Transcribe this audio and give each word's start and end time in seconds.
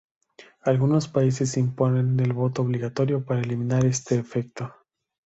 Algunos 0.61 1.07
países 1.07 1.57
imponen 1.57 2.19
el 2.21 2.33
voto 2.33 2.63
obligatorio 2.63 3.23
para 3.23 3.41
eliminar 3.41 3.85
este 3.85 4.15
efecto. 4.17 4.73